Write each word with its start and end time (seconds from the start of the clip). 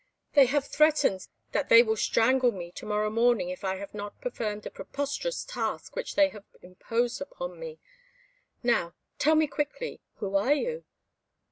They 0.33 0.47
have 0.47 0.65
threatened 0.65 1.27
that 1.51 1.69
they 1.69 1.83
will 1.83 1.95
strangle 1.95 2.51
me 2.51 2.71
to 2.71 2.87
morrow 2.87 3.11
morning 3.11 3.49
if 3.49 3.63
I 3.63 3.75
have 3.75 3.93
not 3.93 4.19
performed 4.19 4.65
a 4.65 4.71
preposterous 4.71 5.45
task 5.45 5.95
which 5.95 6.15
they 6.15 6.29
have 6.29 6.45
imposed 6.63 7.21
upon 7.21 7.59
me. 7.59 7.77
Now, 8.63 8.95
tell 9.19 9.35
me 9.35 9.45
quickly, 9.45 10.01
who 10.15 10.35
are 10.35 10.55
you?" 10.55 10.85